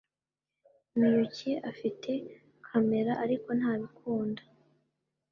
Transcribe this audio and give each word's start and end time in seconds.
Miyuki 0.99 1.49
afite 1.71 2.11
kamera, 2.65 3.11
ariko 3.23 3.49
ntabikunda. 3.59 4.41